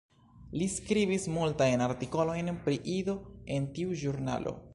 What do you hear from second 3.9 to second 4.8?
ĵurnalo.